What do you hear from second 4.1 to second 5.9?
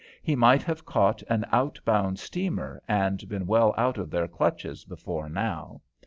clutches before now.